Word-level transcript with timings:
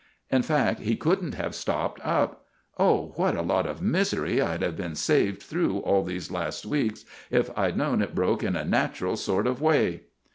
In 0.31 0.41
fact, 0.41 0.79
he 0.79 0.95
couldn't 0.95 1.35
have 1.35 1.53
stopped 1.53 2.01
up. 2.03 2.47
Oh, 2.79 3.13
what 3.17 3.35
a 3.35 3.43
lot 3.43 3.67
of 3.67 3.83
misery 3.83 4.41
I'd 4.41 4.63
have 4.63 4.75
been 4.75 4.95
saved 4.95 5.43
through 5.43 5.77
all 5.77 6.03
these 6.03 6.31
weeks 6.65 7.05
if 7.29 7.51
I'd 7.55 7.77
known 7.77 8.01
it 8.01 8.15
broke 8.15 8.41
in 8.41 8.55
a 8.55 8.65
natural 8.65 9.15
sort 9.15 9.45
of 9.45 9.61
way!" 9.61 10.05